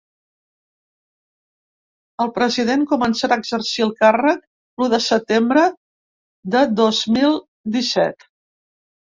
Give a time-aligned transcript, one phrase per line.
[2.25, 4.41] El president començarà a exercir el càrrec
[4.81, 5.67] l’u de setembre
[6.57, 7.39] de dos mil
[7.79, 8.29] disset.